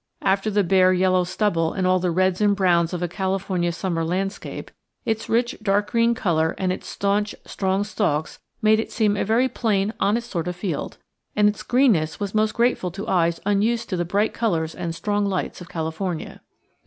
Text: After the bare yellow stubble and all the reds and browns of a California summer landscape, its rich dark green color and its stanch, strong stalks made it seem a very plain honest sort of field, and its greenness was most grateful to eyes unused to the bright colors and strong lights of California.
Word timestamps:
After 0.23 0.49
the 0.49 0.63
bare 0.63 0.93
yellow 0.93 1.23
stubble 1.23 1.73
and 1.73 1.85
all 1.85 1.99
the 1.99 2.09
reds 2.09 2.41
and 2.41 2.55
browns 2.55 2.91
of 2.91 3.03
a 3.03 3.07
California 3.07 3.71
summer 3.71 4.03
landscape, 4.03 4.71
its 5.05 5.29
rich 5.29 5.55
dark 5.61 5.91
green 5.91 6.15
color 6.15 6.55
and 6.57 6.73
its 6.73 6.87
stanch, 6.87 7.35
strong 7.45 7.83
stalks 7.83 8.39
made 8.63 8.79
it 8.79 8.91
seem 8.91 9.15
a 9.15 9.23
very 9.23 9.47
plain 9.47 9.93
honest 9.99 10.31
sort 10.31 10.47
of 10.47 10.55
field, 10.55 10.97
and 11.35 11.47
its 11.47 11.61
greenness 11.61 12.19
was 12.19 12.33
most 12.33 12.55
grateful 12.55 12.89
to 12.89 13.07
eyes 13.07 13.39
unused 13.45 13.89
to 13.89 13.95
the 13.95 14.03
bright 14.03 14.33
colors 14.33 14.73
and 14.73 14.95
strong 14.95 15.23
lights 15.23 15.61
of 15.61 15.69
California. 15.69 16.41